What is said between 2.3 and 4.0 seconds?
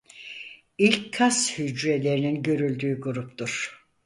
görüldüğü gruptur.